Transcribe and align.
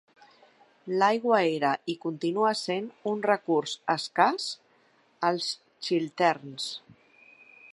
L'aigua 1.01 1.41
era 1.57 1.73
i 1.93 1.95
continua 2.05 2.53
sent 2.61 2.87
un 3.11 3.21
recurs 3.27 3.75
escàs 3.97 4.47
als 5.29 5.51
Chilterns. 5.89 6.67